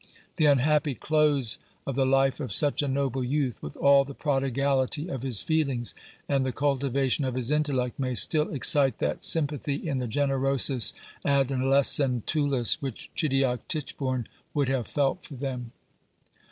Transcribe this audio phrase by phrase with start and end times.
[0.37, 5.07] The unhappy close of the life of such a noble youth, with all the prodigality
[5.07, 5.93] of his feelings,
[6.27, 10.93] and the cultivation of his intellect, may still excite that sympathy in the generosis
[11.23, 14.25] adolescentulis, which Chidiock Titchbourne
[14.55, 15.71] would have felt for them!